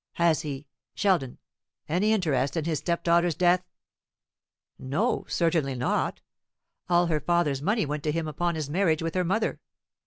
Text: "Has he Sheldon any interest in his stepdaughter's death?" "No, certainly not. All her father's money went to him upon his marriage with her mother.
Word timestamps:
"Has 0.13 0.41
he 0.41 0.65
Sheldon 0.95 1.37
any 1.87 2.11
interest 2.11 2.57
in 2.57 2.65
his 2.65 2.79
stepdaughter's 2.79 3.35
death?" 3.35 3.63
"No, 4.79 5.25
certainly 5.27 5.75
not. 5.75 6.21
All 6.89 7.05
her 7.05 7.19
father's 7.19 7.61
money 7.61 7.85
went 7.85 8.01
to 8.05 8.11
him 8.11 8.27
upon 8.27 8.55
his 8.55 8.67
marriage 8.67 9.03
with 9.03 9.13
her 9.13 9.23
mother. 9.23 9.59